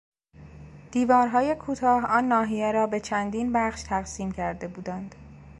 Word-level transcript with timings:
دیوارهای 0.91 1.55
کوتاه 1.55 2.05
آن 2.05 2.27
ناحیه 2.27 2.71
را 2.71 2.87
به 2.87 2.99
چندین 2.99 3.53
بخش 3.53 3.83
تقسیم 3.83 4.31
کرده 4.31 4.67
بودند. 4.67 5.15